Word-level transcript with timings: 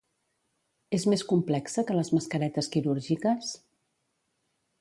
És 0.97 1.05
més 1.13 1.25
complexa 1.33 1.85
que 1.91 1.97
les 1.99 2.11
mascaretes 2.19 2.73
quirúrgiques? 2.77 3.55